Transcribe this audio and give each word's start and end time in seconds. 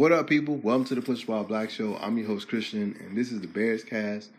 What 0.00 0.12
up, 0.12 0.28
people? 0.28 0.56
Welcome 0.56 0.86
to 0.86 0.94
the 0.94 1.02
Push 1.02 1.26
Ball 1.26 1.44
Black 1.44 1.68
Show. 1.68 1.94
I'm 1.96 2.16
your 2.16 2.26
host, 2.26 2.48
Christian, 2.48 2.96
and 3.00 3.14
this 3.14 3.30
is 3.30 3.42
the 3.42 3.46
Bears 3.46 3.84
cast 3.84 4.30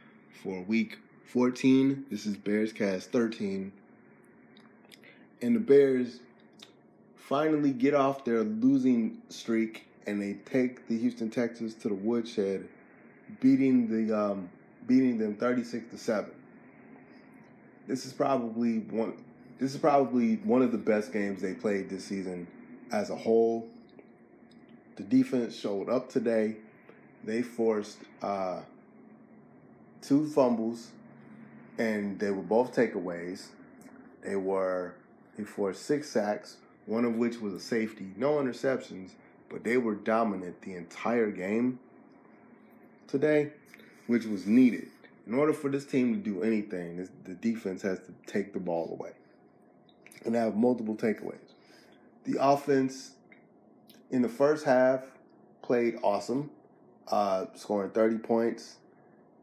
for 0.41 0.63
week 0.63 0.97
14. 1.25 2.07
This 2.09 2.25
is 2.25 2.35
Bears 2.35 2.73
cast 2.73 3.12
13. 3.12 3.71
And 5.39 5.55
the 5.55 5.60
Bears 5.60 6.20
finally 7.16 7.70
get 7.70 7.94
off 7.94 8.26
their 8.26 8.42
losing 8.42 9.21
streak 9.29 9.86
and 10.08 10.20
they 10.20 10.34
take 10.52 10.88
the 10.88 10.97
Houston 10.97 11.29
Texans 11.29 11.75
to 11.75 11.89
the 11.89 11.93
woodshed, 11.93 12.68
beating 13.39 13.88
the 13.88 14.20
um, 14.20 14.50
beating 14.88 15.20
them 15.20 15.36
36 15.36 15.91
to 15.91 15.98
7. 16.00 16.32
This 17.86 18.07
is 18.07 18.14
probably 18.14 18.80
one 18.80 19.14
this 19.59 19.75
is 19.75 19.80
probably 19.80 20.38
one 20.38 20.64
of 20.64 20.71
the 20.71 20.80
best 20.80 21.14
games 21.14 21.39
they 21.39 21.54
played 21.54 21.88
this 21.88 22.04
season 22.04 22.48
as 22.91 23.12
a 23.12 23.16
whole. 23.16 23.70
The 25.02 25.23
defense 25.23 25.55
showed 25.55 25.89
up 25.89 26.09
today. 26.09 26.57
They 27.23 27.41
forced 27.41 27.98
uh, 28.21 28.62
two 29.99 30.27
fumbles, 30.27 30.91
and 31.80 32.20
they 32.20 32.30
were 32.30 32.43
both 32.43 32.76
takeaways. 32.76 33.48
They 34.23 34.35
were 34.35 34.93
they 35.35 35.43
forced 35.43 35.88
six 35.88 36.07
sacks, 36.07 36.57
one 36.85 37.03
of 37.03 37.16
which 37.16 37.41
was 37.41 37.55
a 37.55 37.59
safety. 37.59 38.12
No 38.16 38.34
interceptions, 38.34 39.13
but 39.49 39.63
they 39.63 39.76
were 39.76 39.95
dominant 39.95 40.62
the 40.62 40.76
entire 40.76 41.31
game 41.31 41.79
today, 43.07 43.54
which 44.05 44.26
was 44.26 44.45
needed. 44.45 44.90
In 45.26 45.34
order 45.34 45.54
for 45.54 45.71
this 45.71 45.84
team 45.84 46.13
to 46.13 46.20
do 46.20 46.43
anything, 46.43 47.09
the 47.23 47.34
defense 47.34 47.81
has 47.81 47.98
to 48.02 48.13
take 48.27 48.54
the 48.54 48.59
ball 48.59 48.95
away 48.99 49.13
and 50.26 50.35
have 50.35 50.55
multiple 50.55 50.95
takeaways. 50.95 51.40
The 52.23 52.38
offense 52.40 53.13
in 54.11 54.21
the 54.21 54.29
first 54.29 54.65
half 54.65 55.01
played 55.61 55.97
awesome, 56.03 56.51
uh, 57.07 57.45
scoring 57.55 57.91
30 57.91 58.17
points. 58.17 58.75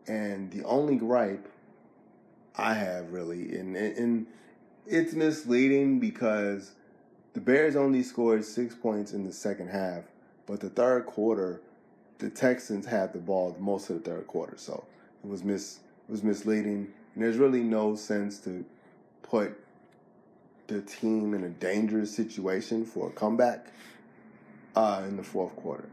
And 0.07 0.51
the 0.51 0.65
only 0.65 0.97
gripe 0.97 1.49
I 2.57 2.75
have 2.75 3.13
really, 3.13 3.59
and, 3.59 3.77
and 3.77 4.27
it's 4.87 5.13
misleading 5.13 6.01
because 6.01 6.73
the 7.35 7.41
Bears 7.41 7.77
only 7.77 8.03
scored 8.03 8.45
six 8.45 8.75
points 8.75 9.13
in 9.13 9.25
the 9.25 9.33
second 9.33 9.69
half, 9.69 10.05
but 10.47 10.61
the 10.61 10.71
third 10.71 11.07
quarter, 11.07 11.61
the 12.19 12.31
Texans 12.31 12.87
had 12.87 13.13
the 13.13 13.19
ball 13.19 13.55
most 13.61 13.91
of 13.91 14.03
the 14.03 14.11
third 14.11 14.27
quarter, 14.27 14.57
so 14.57 14.85
it 15.23 15.29
was 15.29 15.45
mis 15.45 15.81
it 16.09 16.11
was 16.11 16.23
misleading. 16.23 16.89
And 17.15 17.23
there's 17.23 17.37
really 17.37 17.63
no 17.63 17.95
sense 17.95 18.39
to 18.41 18.65
put 19.23 19.57
the 20.69 20.81
team 20.81 21.35
in 21.35 21.45
a 21.45 21.51
dangerous 21.51 22.15
situation 22.15 22.85
for 22.87 23.09
a 23.09 23.11
comeback 23.11 23.67
uh, 24.75 25.03
in 25.07 25.17
the 25.17 25.23
fourth 25.23 25.55
quarter. 25.57 25.89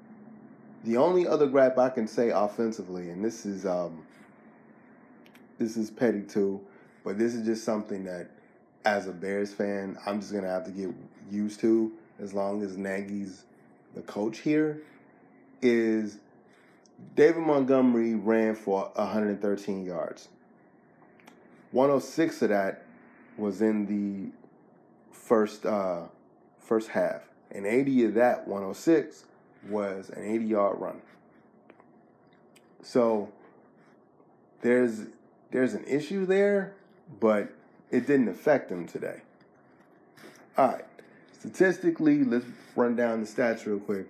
The 0.84 0.98
only 0.98 1.28
other 1.28 1.48
gripe 1.48 1.78
I 1.78 1.90
can 1.90 2.08
say 2.08 2.30
offensively, 2.30 3.10
and 3.10 3.24
this 3.24 3.46
is 3.46 3.66
um, 3.66 4.06
this 5.58 5.78
is 5.78 5.90
petty 5.90 6.22
too, 6.22 6.62
but 7.04 7.18
this 7.18 7.34
is 7.34 7.46
just 7.46 7.64
something 7.64 8.04
that, 8.04 8.30
as 8.86 9.08
a 9.08 9.12
Bears 9.12 9.54
fan, 9.54 9.98
I'm 10.06 10.20
just 10.20 10.34
gonna 10.34 10.48
have 10.48 10.66
to 10.66 10.72
get 10.72 10.90
used 11.32 11.60
to 11.62 11.92
as 12.20 12.34
long 12.34 12.62
as 12.62 12.78
Nagy's 12.78 13.44
the 13.96 14.02
coach 14.02 14.40
here. 14.40 14.82
Is 15.62 16.20
David 17.16 17.42
Montgomery 17.42 18.16
ran 18.16 18.56
for 18.56 18.92
113 18.96 19.86
yards. 19.86 20.30
106 21.72 22.42
of 22.42 22.50
that 22.50 22.84
was 23.38 23.62
in 23.62 23.86
the 23.86 24.32
first 25.12 25.66
uh, 25.66 26.04
first 26.60 26.90
half, 26.90 27.22
and 27.56 27.66
80 27.66 28.06
of 28.06 28.14
that 28.16 28.48
106 28.48 29.24
was 29.70 30.10
an 30.10 30.24
80 30.24 30.46
yard 30.46 30.80
run. 30.80 31.02
So 32.84 33.30
there's 34.62 35.06
there's 35.52 35.74
an 35.74 35.86
issue 35.86 36.26
there, 36.26 36.74
but 37.20 37.50
it 37.92 38.06
didn't 38.08 38.28
affect 38.28 38.70
him 38.70 38.88
today. 38.88 39.22
All 40.58 40.68
right, 40.68 40.86
statistically, 41.34 42.24
let's 42.24 42.46
run 42.76 42.96
down 42.96 43.22
the 43.22 43.28
stats 43.28 43.66
real 43.66 43.80
quick. 43.80 44.08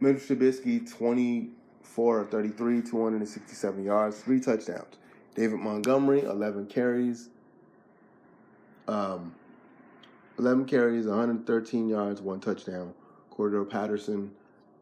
Mitchell 0.00 0.36
Trubisky, 0.36 0.90
24 0.90 2.20
of 2.20 2.30
33, 2.30 2.82
267 2.82 3.84
yards, 3.84 4.20
three 4.20 4.40
touchdowns. 4.40 4.96
David 5.34 5.60
Montgomery, 5.60 6.22
11 6.22 6.66
carries, 6.66 7.28
um, 8.88 9.34
11 10.40 10.64
carries, 10.64 11.06
113 11.06 11.86
yards, 11.86 12.22
one 12.22 12.40
touchdown. 12.40 12.94
Cordarrelle 13.30 13.68
Patterson. 13.68 14.30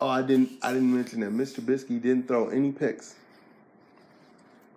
Oh, 0.01 0.07
I 0.07 0.23
didn't 0.23 0.53
I 0.63 0.73
didn't 0.73 0.95
mention 0.95 1.19
that 1.21 1.33
Mr. 1.33 1.61
Trubisky 1.61 2.01
didn't 2.01 2.29
throw 2.29 2.49
any 2.49 2.71
picks. 2.71 3.17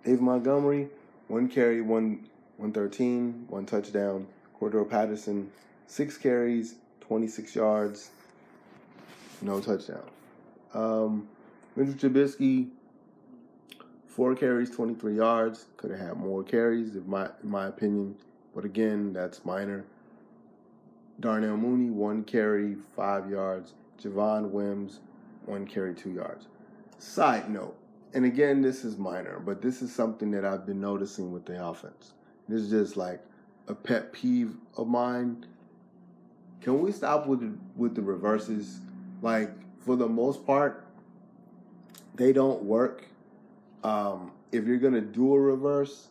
Dave 0.04 0.20
Montgomery, 0.20 0.88
one 1.28 1.48
carry, 1.48 1.80
one 1.80 2.28
113, 2.56 3.46
one 3.48 3.64
touchdown. 3.64 4.26
Cordarrelle 4.60 4.90
Patterson, 4.90 5.52
six 5.86 6.18
carries, 6.18 6.74
26 7.02 7.54
yards, 7.54 8.10
no 9.40 9.60
touchdown. 9.60 10.02
Um, 10.74 11.28
Mitchell 11.76 11.94
Trubisky, 12.10 12.70
four 14.08 14.34
carries, 14.34 14.68
23 14.70 15.14
yards. 15.14 15.66
Could 15.76 15.92
have 15.92 16.00
had 16.00 16.16
more 16.16 16.42
carries, 16.42 16.96
in 16.96 17.08
my 17.08 17.30
in 17.40 17.50
my 17.50 17.68
opinion, 17.68 18.16
but 18.52 18.64
again, 18.64 19.12
that's 19.12 19.44
minor. 19.44 19.84
Darnell 21.22 21.56
Mooney, 21.56 21.88
one 21.88 22.24
carry, 22.24 22.76
five 22.96 23.30
yards. 23.30 23.74
Javon 24.02 24.50
Wims, 24.50 24.98
one 25.46 25.66
carry, 25.66 25.94
two 25.94 26.10
yards. 26.10 26.48
Side 26.98 27.48
note, 27.48 27.76
and 28.12 28.24
again, 28.24 28.60
this 28.60 28.84
is 28.84 28.98
minor, 28.98 29.38
but 29.38 29.62
this 29.62 29.80
is 29.80 29.94
something 29.94 30.32
that 30.32 30.44
I've 30.44 30.66
been 30.66 30.80
noticing 30.80 31.32
with 31.32 31.46
the 31.46 31.64
offense. 31.64 32.12
This 32.48 32.62
is 32.62 32.70
just 32.70 32.96
like 32.96 33.22
a 33.68 33.74
pet 33.74 34.12
peeve 34.12 34.56
of 34.76 34.88
mine. 34.88 35.46
Can 36.60 36.80
we 36.80 36.90
stop 36.90 37.26
with 37.26 37.40
the, 37.40 37.56
with 37.76 37.94
the 37.94 38.02
reverses? 38.02 38.80
Like 39.22 39.52
for 39.84 39.94
the 39.94 40.08
most 40.08 40.44
part, 40.44 40.84
they 42.16 42.32
don't 42.32 42.64
work. 42.64 43.06
Um, 43.84 44.32
if 44.50 44.66
you're 44.66 44.78
gonna 44.78 45.00
do 45.00 45.32
a 45.34 45.40
reverse, 45.40 46.08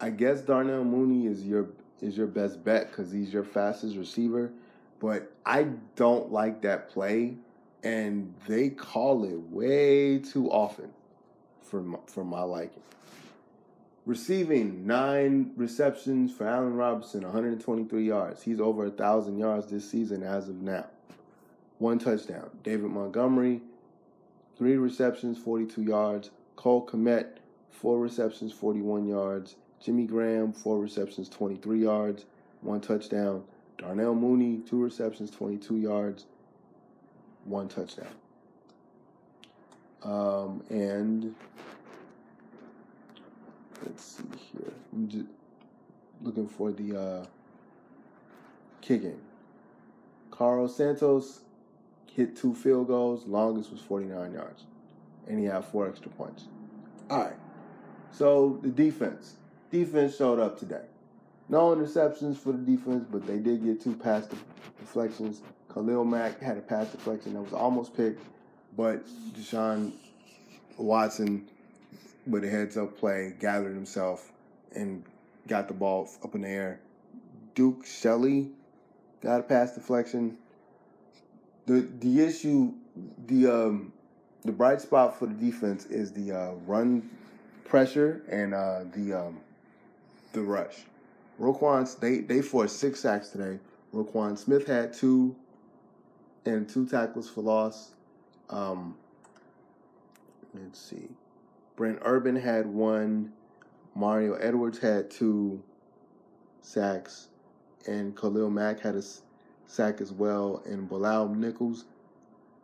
I 0.00 0.08
guess 0.08 0.40
Darnell 0.40 0.84
Mooney 0.84 1.26
is 1.26 1.44
your 1.46 1.68
is 2.02 2.16
your 2.16 2.26
best 2.26 2.62
bet 2.62 2.90
because 2.90 3.12
he's 3.12 3.32
your 3.32 3.44
fastest 3.44 3.96
receiver. 3.96 4.50
But 5.00 5.32
I 5.46 5.68
don't 5.96 6.30
like 6.30 6.62
that 6.62 6.90
play, 6.90 7.36
and 7.82 8.34
they 8.46 8.68
call 8.68 9.24
it 9.24 9.38
way 9.50 10.18
too 10.18 10.50
often 10.50 10.90
for 11.62 11.80
my, 11.82 11.98
for 12.06 12.24
my 12.24 12.42
liking. 12.42 12.82
Receiving 14.04 14.84
nine 14.86 15.52
receptions 15.56 16.32
for 16.32 16.46
Allen 16.46 16.74
Robinson, 16.74 17.22
123 17.22 18.04
yards. 18.04 18.42
He's 18.42 18.60
over 18.60 18.86
a 18.86 18.90
thousand 18.90 19.38
yards 19.38 19.68
this 19.68 19.88
season 19.88 20.24
as 20.24 20.48
of 20.48 20.56
now. 20.56 20.86
One 21.78 21.98
touchdown. 21.98 22.50
David 22.64 22.90
Montgomery, 22.90 23.60
three 24.58 24.76
receptions, 24.76 25.38
42 25.38 25.82
yards. 25.82 26.30
Cole 26.56 26.86
Kmet, 26.86 27.38
four 27.70 27.98
receptions, 27.98 28.52
41 28.52 29.08
yards. 29.08 29.56
Jimmy 29.82 30.04
Graham, 30.04 30.52
four 30.52 30.78
receptions, 30.78 31.28
23 31.28 31.82
yards, 31.82 32.24
one 32.60 32.80
touchdown. 32.80 33.42
Darnell 33.78 34.14
Mooney, 34.14 34.60
two 34.68 34.80
receptions, 34.80 35.30
22 35.30 35.78
yards, 35.78 36.26
one 37.44 37.68
touchdown. 37.68 38.06
Um, 40.04 40.62
and 40.70 41.34
let's 43.84 44.04
see 44.04 44.24
here. 44.52 44.72
I'm 44.92 45.08
just 45.08 45.26
looking 46.22 46.48
for 46.48 46.70
the 46.70 47.00
uh, 47.00 47.26
kicking. 48.80 49.18
Cairo 50.30 50.68
Santos 50.68 51.40
hit 52.14 52.36
two 52.36 52.54
field 52.54 52.86
goals. 52.86 53.26
Longest 53.26 53.72
was 53.72 53.80
49 53.80 54.32
yards. 54.32 54.64
And 55.28 55.38
he 55.38 55.46
had 55.46 55.64
four 55.64 55.88
extra 55.88 56.10
points. 56.10 56.44
All 57.10 57.24
right. 57.24 57.36
So 58.12 58.60
the 58.62 58.68
defense 58.68 59.36
defense 59.72 60.16
showed 60.16 60.38
up 60.38 60.58
today. 60.58 60.84
No 61.48 61.74
interceptions 61.74 62.36
for 62.36 62.52
the 62.52 62.58
defense, 62.58 63.04
but 63.10 63.26
they 63.26 63.38
did 63.38 63.64
get 63.64 63.82
two 63.82 63.96
pass 63.96 64.28
deflections. 64.78 65.42
Khalil 65.72 66.04
Mack 66.04 66.40
had 66.40 66.58
a 66.58 66.60
pass 66.60 66.88
deflection 66.92 67.34
that 67.34 67.42
was 67.42 67.52
almost 67.52 67.96
picked, 67.96 68.22
but 68.76 69.04
Deshaun 69.34 69.92
Watson, 70.76 71.48
with 72.26 72.44
a 72.44 72.48
heads 72.48 72.76
up 72.76 72.96
play, 72.96 73.34
gathered 73.40 73.74
himself 73.74 74.30
and 74.76 75.02
got 75.48 75.66
the 75.66 75.74
ball 75.74 76.08
up 76.22 76.34
in 76.34 76.42
the 76.42 76.48
air. 76.48 76.80
Duke 77.54 77.84
Shelley 77.84 78.50
got 79.22 79.40
a 79.40 79.42
pass 79.42 79.74
deflection. 79.74 80.36
The 81.66 81.88
the 82.00 82.20
issue, 82.20 82.72
the 83.26 83.46
um, 83.46 83.92
the 84.44 84.52
bright 84.52 84.80
spot 84.80 85.18
for 85.18 85.26
the 85.26 85.34
defense 85.34 85.86
is 85.86 86.12
the 86.12 86.32
uh, 86.32 86.52
run 86.66 87.08
pressure 87.64 88.22
and 88.28 88.52
uh, 88.52 88.84
the 88.94 89.12
um, 89.14 89.40
the 90.32 90.42
rush. 90.42 90.84
Roquan, 91.40 91.98
they 92.00 92.18
they 92.18 92.42
forced 92.42 92.78
six 92.78 93.00
sacks 93.00 93.30
today. 93.30 93.58
Roquan 93.94 94.38
Smith 94.38 94.66
had 94.66 94.92
two, 94.92 95.34
and 96.44 96.68
two 96.68 96.86
tackles 96.86 97.28
for 97.28 97.42
loss. 97.42 97.92
Um, 98.50 98.96
let's 100.54 100.80
see. 100.80 101.08
Brent 101.76 101.98
Urban 102.02 102.36
had 102.36 102.66
one. 102.66 103.32
Mario 103.94 104.34
Edwards 104.34 104.78
had 104.78 105.10
two 105.10 105.62
sacks, 106.62 107.28
and 107.86 108.16
Khalil 108.16 108.50
Mack 108.50 108.80
had 108.80 108.94
a 108.94 109.02
sack 109.66 110.00
as 110.00 110.12
well, 110.12 110.62
and 110.64 110.88
Bilal 110.88 111.28
Nichols, 111.28 111.84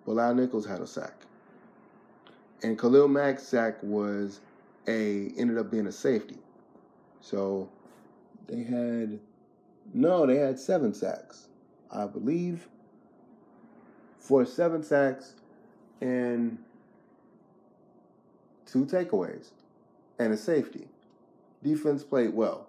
Bilal 0.06 0.34
Nichols 0.34 0.66
had 0.66 0.80
a 0.80 0.86
sack. 0.86 1.14
And 2.62 2.78
Khalil 2.78 3.08
Mack's 3.08 3.42
sack 3.42 3.76
was 3.82 4.40
a 4.86 5.32
ended 5.36 5.58
up 5.58 5.70
being 5.70 5.86
a 5.86 5.92
safety. 5.92 6.38
So 7.20 7.68
they 8.46 8.62
had 8.62 9.18
no, 9.92 10.26
they 10.26 10.36
had 10.36 10.58
seven 10.58 10.94
sacks, 10.94 11.48
I 11.90 12.06
believe. 12.06 12.68
For 14.18 14.44
seven 14.44 14.82
sacks 14.82 15.34
and 16.00 16.58
two 18.66 18.84
takeaways 18.84 19.50
and 20.18 20.32
a 20.32 20.36
safety. 20.36 20.88
Defense 21.62 22.04
played 22.04 22.34
well. 22.34 22.68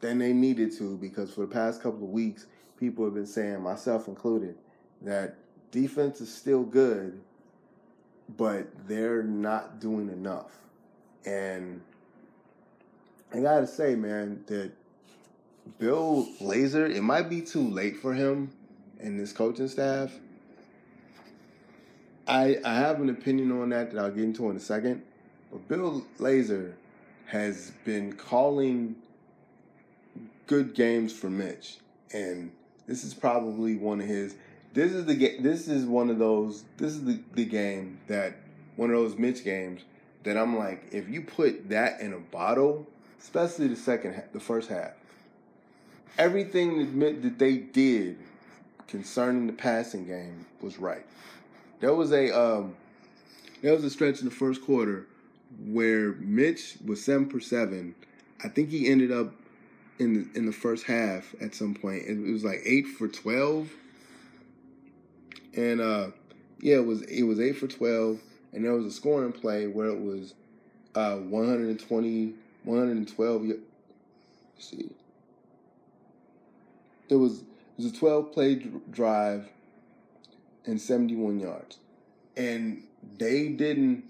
Then 0.00 0.18
they 0.18 0.32
needed 0.32 0.72
to 0.78 0.96
because 0.96 1.32
for 1.32 1.42
the 1.42 1.46
past 1.46 1.82
couple 1.82 2.04
of 2.04 2.10
weeks, 2.10 2.46
people 2.78 3.04
have 3.04 3.14
been 3.14 3.26
saying, 3.26 3.60
myself 3.60 4.08
included, 4.08 4.56
that 5.02 5.36
defense 5.70 6.20
is 6.20 6.32
still 6.32 6.62
good, 6.62 7.20
but 8.36 8.68
they're 8.88 9.22
not 9.22 9.78
doing 9.78 10.08
enough. 10.08 10.52
And 11.26 11.82
I 13.32 13.40
gotta 13.40 13.66
say, 13.66 13.94
man, 13.94 14.42
that 14.46 14.72
Bill 15.78 16.28
Lazor, 16.40 16.92
it 16.92 17.02
might 17.02 17.28
be 17.28 17.40
too 17.40 17.68
late 17.68 17.98
for 17.98 18.12
him 18.12 18.50
and 18.98 19.18
his 19.18 19.32
coaching 19.32 19.68
staff. 19.68 20.12
I 22.26 22.58
I 22.64 22.74
have 22.74 23.00
an 23.00 23.08
opinion 23.08 23.52
on 23.52 23.70
that 23.70 23.92
that 23.92 24.00
I'll 24.00 24.10
get 24.10 24.24
into 24.24 24.50
in 24.50 24.56
a 24.56 24.60
second. 24.60 25.02
But 25.50 25.68
Bill 25.68 26.04
Lazor 26.18 26.74
has 27.26 27.72
been 27.84 28.12
calling 28.14 28.96
good 30.46 30.74
games 30.74 31.12
for 31.12 31.30
Mitch, 31.30 31.78
and 32.12 32.50
this 32.86 33.04
is 33.04 33.14
probably 33.14 33.76
one 33.76 34.00
of 34.00 34.06
his. 34.06 34.34
This 34.74 34.92
is 34.92 35.06
the 35.06 35.14
game. 35.14 35.42
This 35.42 35.68
is 35.68 35.84
one 35.84 36.10
of 36.10 36.18
those. 36.18 36.64
This 36.76 36.92
is 36.92 37.04
the, 37.04 37.20
the 37.34 37.44
game 37.44 38.00
that 38.08 38.36
one 38.76 38.90
of 38.90 38.96
those 38.96 39.16
Mitch 39.16 39.44
games 39.44 39.82
that 40.24 40.36
I'm 40.36 40.56
like, 40.56 40.88
if 40.92 41.08
you 41.08 41.22
put 41.22 41.70
that 41.70 42.00
in 42.00 42.12
a 42.12 42.18
bottle, 42.18 42.86
especially 43.20 43.68
the 43.68 43.76
second, 43.76 44.22
the 44.32 44.40
first 44.40 44.68
half, 44.68 44.92
everything 46.18 46.98
that 47.00 47.38
they 47.38 47.56
did 47.56 48.18
concerning 48.86 49.46
the 49.46 49.52
passing 49.52 50.06
game 50.06 50.46
was 50.60 50.78
right. 50.78 51.04
There 51.80 51.94
was 51.94 52.12
a 52.12 52.36
um, 52.38 52.74
there 53.62 53.72
was 53.72 53.84
a 53.84 53.90
stretch 53.90 54.20
in 54.20 54.24
the 54.24 54.34
first 54.34 54.62
quarter 54.62 55.06
where 55.66 56.12
Mitch 56.12 56.76
was 56.84 57.04
seven 57.04 57.28
for 57.28 57.40
seven. 57.40 57.94
I 58.42 58.48
think 58.48 58.70
he 58.70 58.88
ended 58.88 59.12
up 59.12 59.32
in 59.98 60.14
the 60.14 60.38
in 60.38 60.46
the 60.46 60.52
first 60.52 60.84
half 60.84 61.34
at 61.40 61.54
some 61.54 61.74
point. 61.74 62.04
It, 62.06 62.18
was 62.18 62.44
like 62.44 62.60
eight 62.64 62.86
for 62.86 63.08
twelve, 63.08 63.70
and 65.56 65.80
uh, 65.80 66.08
yeah, 66.60 66.76
it 66.76 66.86
was 66.86 67.02
it 67.02 67.22
was 67.22 67.40
eight 67.40 67.56
for 67.56 67.66
twelve, 67.66 68.20
and 68.52 68.64
there 68.64 68.72
was 68.72 68.86
a 68.86 68.90
scoring 68.90 69.32
play 69.32 69.66
where 69.66 69.88
it 69.88 70.00
was 70.00 70.34
uh, 70.94 71.16
120, 71.16 72.34
112. 72.64 73.46
see, 74.58 74.90
it 77.08 77.14
was 77.14 77.40
it 77.40 77.44
was 77.76 77.86
a 77.86 77.92
twelve 77.92 78.32
play 78.32 78.66
drive 78.90 79.48
and 80.66 80.80
seventy 80.80 81.16
one 81.16 81.40
yards, 81.40 81.78
and 82.36 82.82
they 83.18 83.48
didn't 83.48 84.04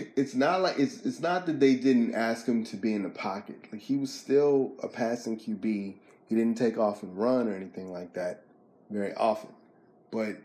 it's 0.16 0.34
not 0.34 0.62
like 0.62 0.78
it's 0.78 1.00
it's 1.02 1.20
not 1.20 1.46
that 1.46 1.60
they 1.60 1.74
didn't 1.74 2.14
ask 2.14 2.46
him 2.46 2.64
to 2.64 2.76
be 2.76 2.94
in 2.94 3.02
the 3.02 3.10
pocket. 3.10 3.56
Like 3.72 3.82
he 3.82 3.96
was 3.96 4.12
still 4.12 4.72
a 4.82 4.88
passing 4.88 5.38
QB. 5.38 5.94
He 6.28 6.34
didn't 6.34 6.56
take 6.56 6.78
off 6.78 7.02
and 7.02 7.16
run 7.16 7.48
or 7.48 7.54
anything 7.54 7.92
like 7.92 8.14
that 8.14 8.42
very 8.90 9.14
often. 9.14 9.50
But 10.10 10.36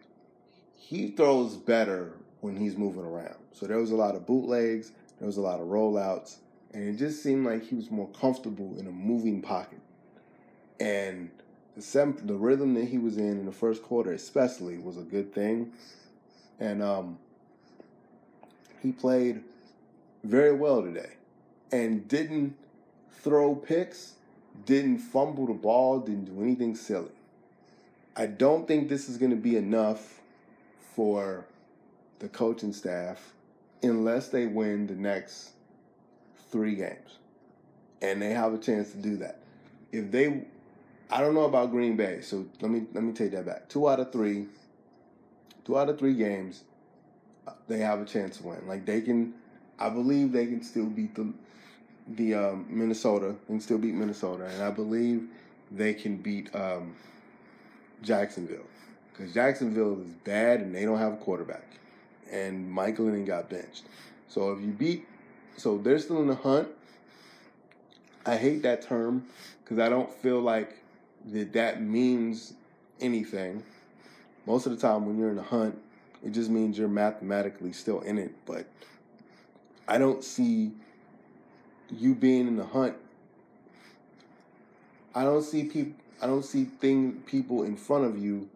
he 0.75 1.09
throws 1.09 1.55
better 1.55 2.13
when 2.41 2.55
he's 2.55 2.77
moving 2.77 3.03
around. 3.03 3.35
So 3.53 3.65
there 3.65 3.77
was 3.77 3.91
a 3.91 3.95
lot 3.95 4.15
of 4.15 4.25
bootlegs, 4.25 4.91
there 5.19 5.25
was 5.25 5.37
a 5.37 5.41
lot 5.41 5.59
of 5.59 5.67
rollouts, 5.67 6.37
and 6.73 6.87
it 6.87 6.97
just 6.97 7.21
seemed 7.21 7.45
like 7.45 7.67
he 7.67 7.75
was 7.75 7.91
more 7.91 8.07
comfortable 8.09 8.75
in 8.79 8.87
a 8.87 8.91
moving 8.91 9.41
pocket. 9.41 9.79
And 10.79 11.29
the 11.75 11.81
sem- 11.81 12.21
the 12.23 12.35
rhythm 12.35 12.73
that 12.75 12.85
he 12.85 12.97
was 12.97 13.17
in 13.17 13.39
in 13.39 13.45
the 13.45 13.51
first 13.51 13.83
quarter, 13.83 14.11
especially, 14.13 14.77
was 14.77 14.97
a 14.97 15.01
good 15.01 15.33
thing. 15.33 15.73
And 16.59 16.81
um, 16.81 17.17
he 18.81 18.91
played 18.91 19.43
very 20.23 20.53
well 20.53 20.81
today 20.81 21.11
and 21.71 22.07
didn't 22.07 22.55
throw 23.11 23.55
picks, 23.55 24.13
didn't 24.65 24.99
fumble 24.99 25.47
the 25.47 25.53
ball, 25.53 25.99
didn't 25.99 26.25
do 26.25 26.41
anything 26.41 26.75
silly. 26.75 27.11
I 28.15 28.25
don't 28.27 28.67
think 28.67 28.89
this 28.89 29.09
is 29.09 29.17
going 29.17 29.31
to 29.31 29.37
be 29.37 29.55
enough 29.55 30.19
for 30.95 31.45
the 32.19 32.27
coaching 32.27 32.73
staff 32.73 33.33
unless 33.81 34.27
they 34.27 34.45
win 34.45 34.87
the 34.87 34.93
next 34.93 35.51
three 36.51 36.75
games. 36.75 37.17
And 38.01 38.21
they 38.21 38.31
have 38.31 38.53
a 38.53 38.57
chance 38.57 38.91
to 38.91 38.97
do 38.97 39.17
that. 39.17 39.39
If 39.91 40.11
they 40.11 40.45
I 41.11 41.19
don't 41.19 41.33
know 41.33 41.43
about 41.43 41.71
Green 41.71 41.97
Bay, 41.97 42.21
so 42.21 42.45
let 42.61 42.71
me 42.71 42.83
let 42.93 43.03
me 43.03 43.11
take 43.11 43.31
that 43.31 43.45
back. 43.45 43.67
Two 43.67 43.89
out 43.89 43.99
of 43.99 44.13
three, 44.13 44.47
two 45.65 45.77
out 45.77 45.89
of 45.89 45.99
three 45.99 46.13
games, 46.13 46.63
they 47.67 47.79
have 47.79 47.99
a 47.99 48.05
chance 48.05 48.37
to 48.37 48.43
win. 48.43 48.65
Like 48.65 48.85
they 48.85 49.01
can, 49.01 49.33
I 49.77 49.89
believe 49.89 50.31
they 50.31 50.45
can 50.45 50.63
still 50.63 50.85
beat 50.85 51.13
the 51.15 51.33
the 52.07 52.33
um, 52.33 52.65
Minnesota 52.69 53.35
and 53.49 53.61
still 53.61 53.77
beat 53.77 53.93
Minnesota, 53.93 54.45
and 54.45 54.63
I 54.63 54.71
believe 54.71 55.27
they 55.69 55.93
can 55.93 56.15
beat 56.15 56.53
um, 56.55 56.95
Jacksonville 58.01 58.67
because 59.11 59.33
Jacksonville 59.33 59.99
is 60.01 60.07
bad 60.23 60.61
and 60.61 60.73
they 60.73 60.85
don't 60.85 60.97
have 60.97 61.13
a 61.13 61.17
quarterback, 61.17 61.65
and 62.31 62.71
Mike 62.71 62.97
Glennon 62.97 63.25
got 63.25 63.49
benched. 63.49 63.83
So 64.29 64.53
if 64.53 64.61
you 64.61 64.71
beat, 64.71 65.05
so 65.57 65.77
they're 65.77 65.99
still 65.99 66.21
in 66.21 66.27
the 66.27 66.35
hunt. 66.35 66.67
I 68.25 68.37
hate 68.37 68.63
that 68.63 68.83
term 68.83 69.25
because 69.63 69.79
I 69.79 69.89
don't 69.89 70.11
feel 70.11 70.39
like 70.39 70.77
that 71.25 71.53
that 71.53 71.81
means 71.81 72.53
anything. 72.99 73.63
Most 74.45 74.65
of 74.65 74.71
the 74.71 74.77
time, 74.77 75.05
when 75.05 75.17
you're 75.17 75.29
in 75.29 75.35
the 75.35 75.43
hunt, 75.43 75.77
it 76.23 76.31
just 76.31 76.49
means 76.49 76.77
you're 76.77 76.87
mathematically 76.87 77.73
still 77.73 78.01
in 78.01 78.17
it. 78.17 78.33
But 78.45 78.67
I 79.87 79.97
don't 79.97 80.23
see 80.23 80.71
you 81.89 82.15
being 82.15 82.47
in 82.47 82.57
the 82.57 82.65
hunt. 82.65 82.95
I 85.13 85.23
don't 85.23 85.43
see 85.43 85.63
people. 85.63 85.93
I 86.21 86.27
don't 86.27 86.45
see 86.45 86.65
thing 86.65 87.23
people 87.25 87.63
in 87.63 87.75
front 87.75 88.05
of 88.05 88.17
you 88.17 88.47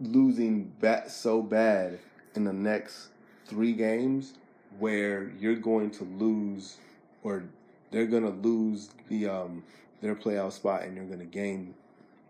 losing 0.00 0.64
bat 0.80 1.10
so 1.10 1.40
bad 1.40 2.00
in 2.34 2.44
the 2.44 2.52
next 2.52 3.08
three 3.46 3.72
games 3.72 4.34
where 4.78 5.30
you're 5.38 5.56
going 5.56 5.90
to 5.90 6.04
lose 6.04 6.76
or 7.22 7.44
they're 7.90 8.06
going 8.06 8.22
to 8.22 8.48
lose 8.48 8.90
the 9.08 9.28
um, 9.28 9.62
their 10.00 10.14
playoff 10.14 10.52
spot 10.52 10.82
and 10.82 10.96
you're 10.96 11.06
going 11.06 11.18
to 11.18 11.24
gain 11.24 11.74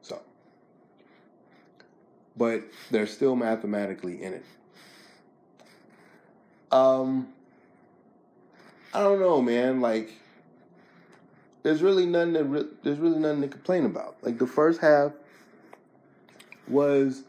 so 0.03 0.21
but 2.37 2.63
they're 2.91 3.07
still 3.07 3.37
mathematically 3.37 4.23
in 4.23 4.33
it. 4.35 4.45
Um, 6.73 7.29
I 8.95 9.01
don't 9.01 9.21
know, 9.21 9.43
man. 9.43 9.81
Like, 9.81 10.13
there's 11.63 11.83
really 11.83 12.07
nothing 12.07 12.35
to 12.35 12.45
re- 12.45 12.69
there's 12.83 12.99
really 12.99 13.19
nothing 13.19 13.43
to 13.43 13.49
complain 13.49 13.85
about. 13.85 14.17
Like 14.23 14.39
the 14.39 14.47
first 14.47 14.81
half 14.81 15.13
was 16.67 17.25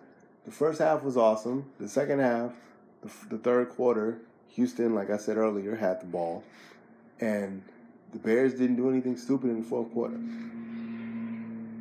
the 0.46 0.51
first 0.51 0.80
half 0.80 1.03
was 1.03 1.18
awesome. 1.18 1.65
The 1.80 1.89
second 1.89 2.20
half, 2.20 2.53
the, 3.01 3.36
the 3.36 3.38
third 3.38 3.70
quarter, 3.70 4.22
Houston, 4.51 4.93
like 4.93 5.10
I 5.10 5.17
said 5.17 5.38
earlier, 5.38 5.75
had 5.75 6.01
the 6.01 6.05
ball, 6.05 6.43
and 7.20 7.62
the 8.12 8.20
Bears 8.20 8.53
didn't 8.53 8.75
do 8.75 8.89
anything 8.89 9.17
stupid 9.17 9.50
in 9.50 9.62
the 9.62 9.67
fourth 9.67 9.91
quarter. 9.93 10.20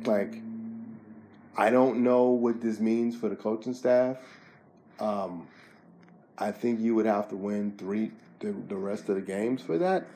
Like 0.05 0.41
I 1.57 1.69
don't 1.69 2.03
know 2.03 2.29
what 2.29 2.61
this 2.61 2.79
means 2.79 3.15
for 3.15 3.29
the 3.29 3.35
coaching 3.35 3.73
staff. 3.73 4.17
Um, 4.99 5.47
I 6.37 6.51
think 6.51 6.79
you 6.79 6.95
would 6.95 7.05
have 7.05 7.29
to 7.29 7.35
win 7.35 7.73
three 7.77 8.11
the, 8.39 8.55
the 8.67 8.75
rest 8.75 9.09
of 9.09 9.15
the 9.15 9.21
games 9.21 9.61
for 9.61 9.77
that, 9.77 10.07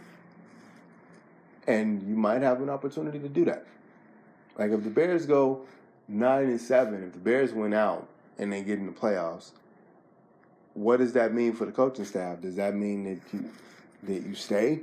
and 1.68 2.02
you 2.04 2.16
might 2.16 2.42
have 2.42 2.62
an 2.62 2.70
opportunity 2.70 3.20
to 3.20 3.30
do 3.30 3.46
that. 3.46 3.66
Like 4.58 4.72
if 4.72 4.84
the 4.84 4.90
Bears 4.90 5.26
go 5.26 5.66
nine 6.08 6.46
and 6.46 6.62
seven, 6.62 7.04
if 7.04 7.14
the 7.14 7.20
Bears 7.20 7.54
win 7.54 7.74
out 7.74 8.08
and 8.38 8.52
they 8.52 8.64
get 8.64 8.80
in 8.80 8.86
the 8.86 8.92
playoffs, 8.92 9.52
what 10.76 10.98
does 10.98 11.14
that 11.14 11.34
mean 11.34 11.54
for 11.54 11.66
the 11.66 11.72
coaching 11.72 12.06
staff? 12.06 12.42
Does 12.42 12.56
that 12.58 12.76
mean 12.76 13.04
that 13.06 13.34
you 13.34 13.50
that 14.04 14.28
you 14.28 14.36
stay, 14.36 14.82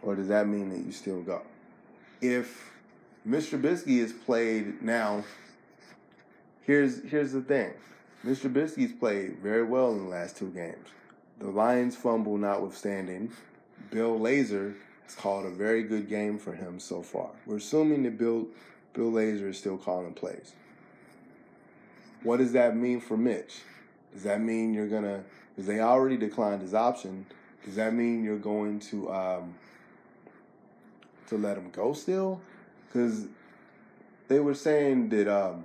or 0.00 0.14
does 0.16 0.28
that 0.28 0.46
mean 0.46 0.70
that 0.70 0.78
you 0.78 0.92
still 0.92 1.20
go? 1.20 1.42
If 2.22 2.70
Mr. 3.28 3.60
Trubisky 3.60 3.98
is 3.98 4.12
played 4.12 4.82
now 4.82 5.24
here's 6.62 7.02
here's 7.04 7.32
the 7.32 7.42
thing. 7.42 7.72
Mr. 8.24 8.50
Trubisky's 8.50 8.92
played 8.92 9.38
very 9.38 9.64
well 9.64 9.90
in 9.92 10.04
the 10.04 10.08
last 10.08 10.36
two 10.36 10.50
games. 10.50 10.88
The 11.40 11.48
Lions 11.48 11.96
fumble 11.96 12.38
notwithstanding, 12.38 13.32
Bill 13.90 14.18
Lazor 14.18 14.74
has 15.04 15.14
called 15.16 15.44
a 15.44 15.50
very 15.50 15.82
good 15.82 16.08
game 16.08 16.38
for 16.38 16.52
him 16.52 16.78
so 16.78 17.02
far. 17.02 17.30
We're 17.46 17.56
assuming 17.56 18.04
that 18.04 18.16
Bill 18.16 18.46
Bill 18.94 19.10
Lazor 19.10 19.50
is 19.50 19.58
still 19.58 19.76
calling 19.76 20.14
plays. 20.14 20.52
What 22.22 22.38
does 22.38 22.52
that 22.52 22.76
mean 22.76 23.00
for 23.00 23.16
Mitch? 23.16 23.62
Does 24.12 24.22
that 24.24 24.40
mean 24.40 24.74
you're 24.74 24.88
gonna? 24.88 25.24
Because 25.50 25.66
they 25.66 25.80
already 25.80 26.16
declined 26.16 26.62
his 26.62 26.74
option. 26.74 27.26
Does 27.64 27.76
that 27.76 27.94
mean 27.94 28.24
you're 28.24 28.38
going 28.38 28.80
to 28.80 29.12
um, 29.12 29.54
to 31.28 31.36
let 31.36 31.56
him 31.56 31.70
go 31.70 31.92
still? 31.92 32.40
Because 32.86 33.26
they 34.28 34.40
were 34.40 34.54
saying 34.54 35.10
that 35.10 35.28
um, 35.28 35.64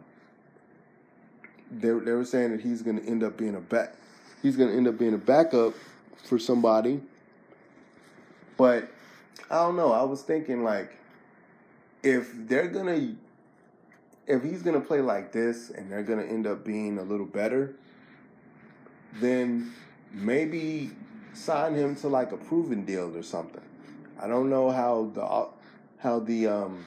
they 1.71 1.89
they 1.89 2.13
were 2.13 2.25
saying 2.25 2.51
that 2.51 2.61
he's 2.61 2.81
to 2.97 3.05
end 3.07 3.23
up 3.23 3.37
being 3.37 3.55
a 3.55 3.61
back. 3.61 3.93
He's 4.41 4.55
to 4.69 4.77
end 4.77 4.87
up 4.87 4.97
being 4.97 5.13
a 5.13 5.19
backup 5.19 5.73
for 6.23 6.39
somebody. 6.39 7.01
But 8.55 8.89
I 9.49 9.55
don't 9.55 9.75
know. 9.75 9.91
I 9.91 10.03
was 10.03 10.21
thinking 10.21 10.63
like 10.63 10.97
if 12.03 12.31
they're 12.33 12.67
gonna 12.67 13.15
if 14.27 14.43
he's 14.43 14.61
gonna 14.61 14.81
play 14.81 15.01
like 15.01 15.31
this 15.31 15.69
and 15.69 15.91
they're 15.91 16.03
gonna 16.03 16.23
end 16.23 16.47
up 16.47 16.63
being 16.63 16.97
a 16.97 17.03
little 17.03 17.25
better, 17.25 17.75
then 19.19 19.73
maybe 20.11 20.91
sign 21.33 21.75
him 21.75 21.95
to 21.97 22.07
like 22.07 22.31
a 22.31 22.37
proven 22.37 22.85
deal 22.85 23.15
or 23.15 23.23
something. 23.23 23.61
I 24.19 24.27
don't 24.27 24.49
know 24.49 24.71
how 24.71 25.11
the 25.13 25.47
how 25.99 26.19
the 26.19 26.47
um 26.47 26.85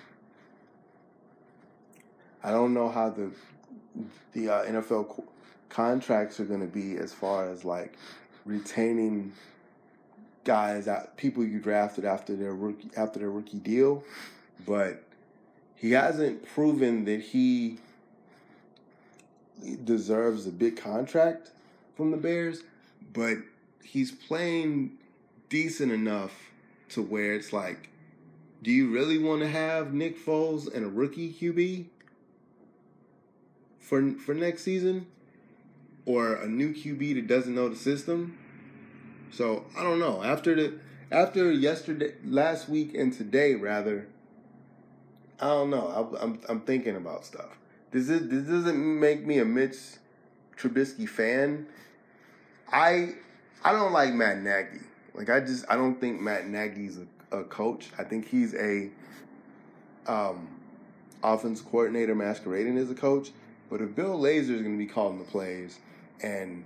I 2.43 2.51
don't 2.51 2.75
know 2.75 2.89
how 2.89 3.11
the 3.11 3.31
the 4.33 4.49
uh, 4.49 4.65
NFL 4.65 5.09
co- 5.09 5.25
contracts 5.69 6.41
are 6.41 6.45
going 6.45 6.61
to 6.61 6.67
be 6.67 6.97
as 6.97 7.13
far 7.13 7.49
as 7.49 7.65
like 7.65 7.97
retaining 8.45 9.33
guys 10.45 10.89
people 11.17 11.45
you 11.45 11.59
drafted 11.59 12.05
after 12.05 12.35
their 12.35 12.55
rookie 12.55 12.91
after 12.97 13.19
their 13.19 13.31
rookie 13.31 13.59
deal, 13.59 14.03
but 14.67 15.03
he 15.77 15.93
hasn't 15.93 16.45
proven 16.55 17.05
that 17.05 17.21
he 17.21 17.79
deserves 19.85 20.47
a 20.47 20.51
big 20.51 20.77
contract 20.77 21.51
from 22.01 22.13
the 22.13 22.17
Bears, 22.17 22.63
but 23.13 23.37
he's 23.85 24.11
playing 24.11 24.93
decent 25.51 25.93
enough 25.93 26.33
to 26.89 27.03
where 27.03 27.35
it's 27.35 27.53
like, 27.53 27.91
do 28.63 28.71
you 28.71 28.91
really 28.91 29.19
want 29.19 29.43
to 29.43 29.49
have 29.49 29.93
Nick 29.93 30.19
Foles 30.19 30.73
and 30.73 30.87
a 30.87 30.89
rookie 30.89 31.31
QB 31.31 31.85
for 33.79 34.13
for 34.13 34.35
next 34.35 34.63
season, 34.63 35.09
or 36.07 36.37
a 36.37 36.49
new 36.49 36.73
QB 36.73 37.17
that 37.17 37.27
doesn't 37.27 37.55
know 37.55 37.69
the 37.69 37.77
system? 37.77 38.39
So 39.31 39.67
I 39.77 39.83
don't 39.83 39.99
know. 39.99 40.23
After 40.23 40.55
the 40.55 40.79
after 41.11 41.53
yesterday, 41.53 42.15
last 42.25 42.67
week, 42.67 42.95
and 42.95 43.13
today, 43.13 43.57
rather, 43.57 44.09
I 45.39 45.49
don't 45.49 45.69
know. 45.69 46.17
I, 46.19 46.23
I'm 46.25 46.41
I'm 46.49 46.61
thinking 46.63 46.97
about 46.97 47.27
stuff. 47.27 47.59
This 47.91 48.09
is 48.09 48.29
this 48.29 48.45
doesn't 48.45 49.01
make 49.01 49.27
me 49.27 49.39
a 49.39 49.45
Mitch 49.45 49.77
Trubisky 50.57 51.07
fan. 51.09 51.67
I 52.73 53.15
I 53.65 53.73
don't 53.73 53.93
like 53.93 54.13
Matt 54.15 54.43
Nagy. 54.43 54.81
Like 55.15 55.31
I 55.31 55.41
just 55.41 55.65
I 55.69 55.77
don't 55.77 56.01
think 56.01 56.21
Matt 56.21 56.49
Nagy's 56.49 56.99
a, 56.99 57.39
a 57.39 57.45
coach. 57.45 57.89
I 57.99 58.05
think 58.05 58.29
he's 58.29 58.55
a 58.55 58.91
um, 60.07 60.49
offense 61.23 61.61
coordinator 61.61 62.15
masquerading 62.15 62.79
as 62.79 62.91
a 62.91 62.95
coach. 62.95 63.31
But 63.71 63.81
if 63.81 63.95
Bill 63.95 64.19
Lazor 64.19 64.51
is 64.51 64.63
going 64.63 64.77
to 64.77 64.79
be 64.79 64.87
calling 64.87 65.19
the 65.19 65.25
plays 65.25 65.79
and 66.23 66.65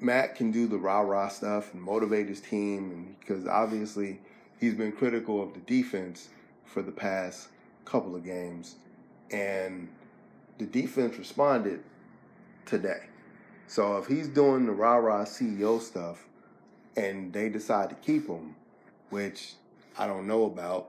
Matt 0.00 0.36
can 0.36 0.50
do 0.50 0.66
the 0.66 0.76
rah 0.78 1.00
rah 1.00 1.28
stuff 1.28 1.72
and 1.74 1.82
motivate 1.82 2.28
his 2.28 2.40
team, 2.40 3.16
because 3.20 3.46
obviously 3.46 4.20
he's 4.60 4.74
been 4.74 4.92
critical 4.92 5.42
of 5.42 5.54
the 5.54 5.60
defense 5.60 6.28
for 6.64 6.82
the 6.82 6.92
past 6.92 7.48
couple 7.84 8.14
of 8.14 8.24
games, 8.24 8.76
and 9.30 9.88
the 10.58 10.66
defense 10.66 11.18
responded 11.18 11.82
today. 12.66 13.00
So 13.68 13.98
if 13.98 14.06
he's 14.06 14.28
doing 14.28 14.66
the 14.66 14.72
rah 14.72 14.96
rah 14.96 15.24
CEO 15.24 15.80
stuff, 15.80 16.24
and 16.96 17.32
they 17.32 17.48
decide 17.48 17.90
to 17.90 17.94
keep 17.96 18.26
him, 18.26 18.56
which 19.10 19.52
I 19.96 20.06
don't 20.06 20.26
know 20.26 20.46
about, 20.46 20.88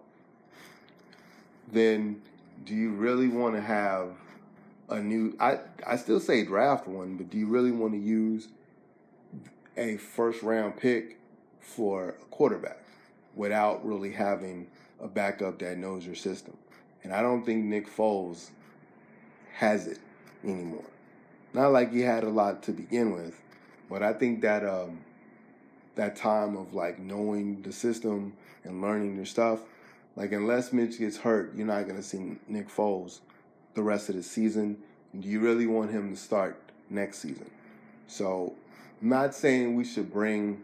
then 1.72 2.22
do 2.66 2.74
you 2.74 2.92
really 2.92 3.28
want 3.28 3.56
to 3.56 3.62
have 3.62 4.14
a 4.90 5.00
new? 5.00 5.36
I 5.40 5.60
I 5.86 5.98
still 5.98 6.20
say 6.20 6.44
draft 6.44 6.88
one, 6.88 7.18
but 7.18 7.30
do 7.30 7.38
you 7.38 7.48
really 7.48 7.72
want 7.72 7.94
to 7.94 8.00
use 8.00 8.48
a 9.78 9.98
first 9.98 10.42
round 10.42 10.78
pick 10.78 11.18
for 11.62 12.10
a 12.10 12.26
quarterback 12.26 12.80
without 13.36 13.86
really 13.86 14.12
having 14.12 14.68
a 15.02 15.08
backup 15.08 15.60
that 15.60 15.78
knows 15.78 16.06
your 16.06 16.16
system. 16.16 16.58
And 17.04 17.14
I 17.14 17.22
don't 17.22 17.46
think 17.46 17.64
Nick 17.64 17.88
Foles 17.88 18.50
has 19.54 19.88
it 19.88 20.00
anymore. 20.44 20.84
Not 21.54 21.72
like 21.72 21.92
he 21.92 22.02
had 22.02 22.24
a 22.24 22.30
lot 22.30 22.64
to 22.64 22.72
begin 22.72 23.12
with, 23.12 23.40
but 23.90 24.04
I 24.04 24.14
think 24.14 24.42
that 24.42 24.64
um, 24.64 25.00
that 25.96 26.16
time 26.16 26.56
of 26.56 26.74
like 26.74 27.00
knowing 27.00 27.62
the 27.62 27.72
system 27.72 28.34
and 28.64 28.82
learning 28.82 29.16
your 29.16 29.26
stuff, 29.26 29.60
like 30.16 30.32
unless 30.32 30.72
Mitch 30.72 31.00
gets 31.00 31.18
hurt, 31.18 31.54
you're 31.56 31.66
not 31.66 31.88
gonna 31.88 32.04
see 32.04 32.38
Nick 32.48 32.70
Foles 32.70 33.20
the 33.74 33.82
rest 33.82 34.10
of 34.10 34.16
the 34.16 34.24
season. 34.24 34.78
Do 35.20 35.28
you 35.28 35.40
really 35.40 35.66
want 35.66 35.92
him 35.92 36.12
to 36.12 36.18
start 36.18 36.60
next 36.90 37.20
season? 37.20 37.50
So 38.08 38.54
I'm 39.02 39.10
not 39.10 39.34
saying 39.34 39.76
we 39.76 39.86
should 39.86 40.12
bring 40.12 40.62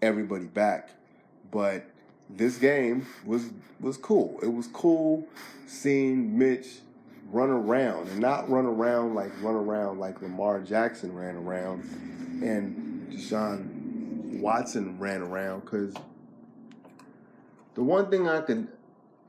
everybody 0.00 0.46
back, 0.46 0.90
but 1.50 1.84
this 2.30 2.56
game 2.56 3.06
was 3.24 3.50
was 3.80 3.96
cool. 3.96 4.38
It 4.42 4.52
was 4.52 4.68
cool 4.68 5.26
seeing 5.66 6.38
Mitch 6.38 6.66
run 7.30 7.50
around 7.50 8.08
and 8.08 8.20
not 8.20 8.48
run 8.48 8.66
around 8.66 9.14
like 9.14 9.30
run 9.42 9.54
around 9.54 9.98
like 9.98 10.20
Lamar 10.22 10.60
Jackson 10.60 11.14
ran 11.14 11.36
around 11.36 11.82
and 12.42 13.10
Deshaun 13.12 14.40
Watson 14.40 14.98
ran 14.98 15.22
around 15.22 15.60
because 15.60 15.94
the 17.74 17.82
one 17.82 18.10
thing 18.10 18.28
I 18.28 18.40
could 18.40 18.68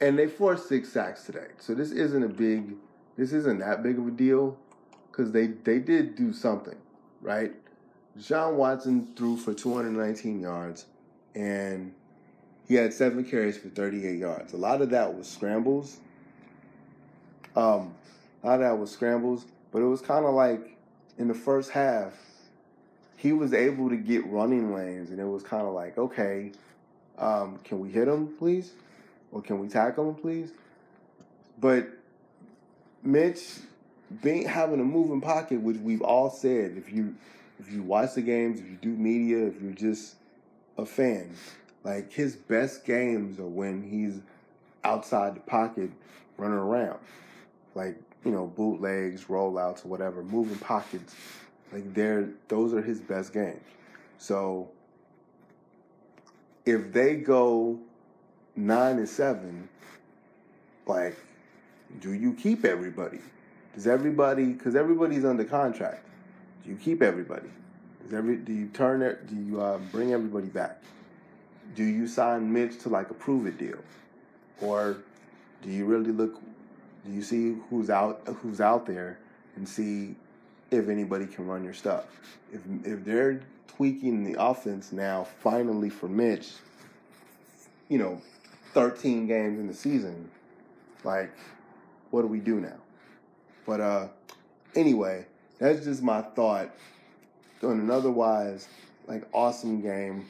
and 0.01 0.17
they 0.17 0.27
forced 0.27 0.69
six 0.69 0.89
sacks 0.89 1.23
today. 1.23 1.47
So 1.57 1.73
this 1.73 1.91
isn't 1.91 2.23
a 2.23 2.29
big 2.29 2.75
this 3.17 3.33
isn't 3.33 3.59
that 3.59 3.83
big 3.83 3.99
of 3.99 4.07
a 4.07 4.11
deal 4.11 4.57
because 5.11 5.31
they 5.31 5.47
they 5.47 5.79
did 5.79 6.15
do 6.15 6.31
something 6.31 6.77
right? 7.21 7.53
Deshaun 8.17 8.55
Watson 8.55 9.13
threw 9.15 9.37
for 9.37 9.53
219 9.53 10.41
yards, 10.41 10.85
and 11.35 11.93
he 12.67 12.75
had 12.75 12.93
seven 12.93 13.23
carries 13.23 13.57
for 13.57 13.69
38 13.69 14.17
yards. 14.17 14.53
A 14.53 14.57
lot 14.57 14.81
of 14.81 14.89
that 14.91 15.15
was 15.15 15.27
scrambles. 15.27 15.97
Um, 17.55 17.95
a 18.43 18.47
lot 18.47 18.55
of 18.55 18.59
that 18.61 18.77
was 18.77 18.91
scrambles, 18.91 19.45
but 19.71 19.81
it 19.81 19.85
was 19.85 20.01
kind 20.01 20.25
of 20.25 20.33
like 20.33 20.77
in 21.17 21.27
the 21.27 21.33
first 21.33 21.71
half, 21.71 22.13
he 23.17 23.33
was 23.33 23.53
able 23.53 23.89
to 23.89 23.97
get 23.97 24.25
running 24.27 24.73
lanes, 24.73 25.09
and 25.09 25.19
it 25.19 25.25
was 25.25 25.43
kind 25.43 25.67
of 25.67 25.73
like, 25.73 25.97
okay, 25.97 26.51
um, 27.17 27.59
can 27.63 27.79
we 27.79 27.89
hit 27.89 28.07
him, 28.07 28.35
please? 28.37 28.71
Or 29.31 29.41
can 29.41 29.59
we 29.59 29.67
tackle 29.67 30.09
him, 30.09 30.15
please? 30.15 30.51
But 31.59 31.89
Mitch 33.03 33.59
being 34.23 34.47
having 34.47 34.79
a 34.79 34.83
moving 34.83 35.21
pocket, 35.21 35.61
which 35.61 35.77
we've 35.77 36.01
all 36.01 36.29
said, 36.29 36.75
if 36.77 36.91
you 36.91 37.15
if 37.59 37.71
you 37.71 37.83
watch 37.83 38.13
the 38.13 38.21
games, 38.21 38.59
if 38.59 38.65
you 38.65 38.77
do 38.81 38.89
media, 38.89 39.45
if 39.45 39.61
you're 39.61 39.73
just 39.73 40.15
a 40.77 40.85
fan, 40.85 41.35
like 41.83 42.11
his 42.11 42.35
best 42.35 42.85
games 42.85 43.39
are 43.39 43.45
when 43.45 43.83
he's 43.83 44.21
outside 44.83 45.35
the 45.35 45.41
pocket 45.41 45.91
running 46.37 46.57
around. 46.57 46.99
Like, 47.79 47.95
you 48.25 48.31
know, 48.31 48.45
bootlegs, 48.45 49.23
rollouts, 49.25 49.85
whatever, 49.85 50.21
moving 50.21 50.57
pockets. 50.57 51.15
Like 51.71 51.93
they're 51.93 52.27
those 52.49 52.73
are 52.73 52.81
his 52.81 52.99
best 52.99 53.31
games. 53.31 53.63
So 54.17 54.69
if 56.65 56.91
they 56.91 57.15
go 57.15 57.79
nine 58.57 58.97
and 58.97 59.07
seven, 59.07 59.69
like, 60.87 61.15
do 62.01 62.11
you 62.11 62.33
keep 62.33 62.65
everybody? 62.65 63.21
Does 63.73 63.87
everybody? 63.87 64.47
Because 64.47 64.75
everybody's 64.75 65.23
under 65.23 65.45
contract. 65.45 66.05
Do 66.65 66.71
you 66.71 66.75
keep 66.75 67.01
everybody? 67.01 67.47
Does 68.03 68.13
every? 68.13 68.35
Do 68.35 68.51
you 68.51 68.67
turn 68.67 69.01
it? 69.01 69.25
Do 69.27 69.37
you 69.37 69.61
uh, 69.61 69.77
bring 69.93 70.11
everybody 70.11 70.47
back? 70.47 70.83
Do 71.75 71.85
you 71.85 72.07
sign 72.07 72.51
Mitch 72.51 72.77
to 72.79 72.89
like 72.89 73.09
a 73.09 73.13
prove 73.13 73.47
it 73.47 73.57
deal, 73.57 73.79
or 74.59 74.97
do 75.63 75.69
you 75.69 75.85
really 75.85 76.11
look? 76.11 76.41
Do 77.05 77.11
you 77.11 77.21
see 77.21 77.55
who's 77.69 77.89
out 77.89 78.21
who's 78.41 78.61
out 78.61 78.85
there 78.85 79.19
and 79.55 79.67
see 79.67 80.15
if 80.71 80.89
anybody 80.89 81.25
can 81.25 81.47
run 81.47 81.63
your 81.63 81.73
stuff? 81.73 82.05
If 82.51 82.61
if 82.83 83.05
they're 83.05 83.41
tweaking 83.67 84.23
the 84.23 84.41
offense 84.41 84.91
now, 84.91 85.23
finally 85.23 85.89
for 85.89 86.07
Mitch, 86.07 86.51
you 87.87 87.97
know, 87.97 88.21
thirteen 88.73 89.27
games 89.27 89.59
in 89.59 89.67
the 89.67 89.73
season, 89.73 90.29
like, 91.03 91.31
what 92.11 92.21
do 92.21 92.27
we 92.27 92.39
do 92.39 92.59
now? 92.59 92.77
But 93.65 93.81
uh, 93.81 94.07
anyway, 94.75 95.25
that's 95.59 95.85
just 95.85 96.01
my 96.01 96.21
thought 96.21 96.69
on 97.63 97.79
an 97.79 97.91
otherwise 97.91 98.67
like 99.07 99.23
awesome 99.33 99.81
game. 99.81 100.25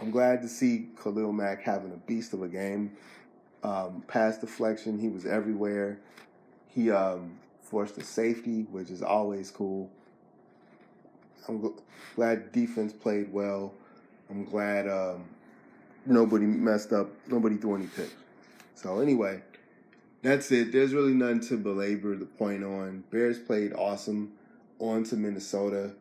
I'm 0.00 0.10
glad 0.10 0.40
to 0.42 0.48
see 0.48 0.88
Khalil 1.02 1.32
Mack 1.32 1.62
having 1.62 1.92
a 1.92 1.96
beast 1.96 2.32
of 2.32 2.42
a 2.42 2.48
game. 2.48 2.92
Um, 3.62 4.02
pass 4.08 4.38
deflection, 4.38 4.98
he 4.98 5.08
was 5.08 5.26
everywhere. 5.26 5.98
He 6.68 6.90
um, 6.90 7.38
forced 7.62 7.98
a 7.98 8.04
safety, 8.04 8.62
which 8.70 8.90
is 8.90 9.02
always 9.02 9.50
cool. 9.50 9.90
I'm 11.48 11.60
gl- 11.60 11.80
glad 12.16 12.52
defense 12.52 12.92
played 12.92 13.32
well. 13.32 13.74
I'm 14.30 14.44
glad 14.44 14.88
um, 14.88 15.24
nobody 16.06 16.46
messed 16.46 16.92
up. 16.92 17.10
Nobody 17.28 17.56
threw 17.56 17.76
any 17.76 17.86
picks. 17.86 18.14
So 18.74 19.00
anyway, 19.00 19.42
that's 20.22 20.50
it. 20.52 20.72
There's 20.72 20.94
really 20.94 21.12
nothing 21.12 21.40
to 21.40 21.56
belabor 21.56 22.16
the 22.16 22.26
point 22.26 22.64
on. 22.64 23.04
Bears 23.10 23.38
played 23.38 23.72
awesome 23.74 24.32
on 24.78 25.04
to 25.04 25.16
Minnesota, 25.16 25.92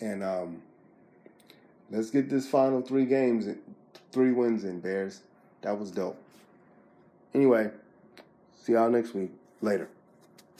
and 0.00 0.22
um, 0.22 0.62
let's 1.90 2.10
get 2.10 2.30
this 2.30 2.48
final 2.48 2.80
three 2.80 3.04
games, 3.04 3.46
three 4.12 4.32
wins 4.32 4.64
in 4.64 4.80
Bears. 4.80 5.20
That 5.62 5.78
was 5.78 5.90
dope. 5.90 6.22
Anyway, 7.34 7.70
see 8.62 8.72
y'all 8.72 8.90
next 8.90 9.14
week. 9.14 9.30
Later. 9.62 9.88